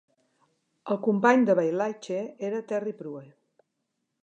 El 0.95 0.97
company 1.07 1.45
de 1.49 1.55
Bailhache 1.59 2.23
era 2.49 2.65
Terry 2.73 2.97
Prue. 3.03 3.25